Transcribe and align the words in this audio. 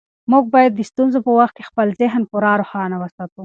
موږ 0.31 0.43
باید 0.53 0.71
د 0.75 0.81
ستونزو 0.89 1.17
په 1.25 1.31
وخت 1.39 1.53
کې 1.57 1.67
خپل 1.69 1.87
ذهن 2.01 2.21
پوره 2.29 2.51
روښانه 2.61 2.95
وساتو. 2.99 3.39